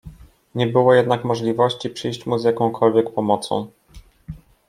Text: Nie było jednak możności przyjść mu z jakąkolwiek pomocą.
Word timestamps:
Nie 0.55 0.67
było 0.67 0.93
jednak 0.93 1.23
możności 1.25 1.89
przyjść 1.89 2.25
mu 2.25 2.39
z 2.39 2.43
jakąkolwiek 2.43 3.13
pomocą. 3.13 3.71